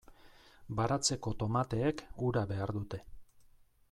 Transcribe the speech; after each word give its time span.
Baratzeko 0.79 1.33
tomateek 1.43 2.01
ura 2.31 2.43
behar 2.53 2.73
dute. 2.79 3.01